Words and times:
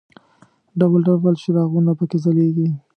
ډول 0.79 1.01
ډول 1.07 1.33
څراغونه 1.41 1.91
په 1.99 2.03
کې 2.09 2.17
ځلېږي. 2.23 2.67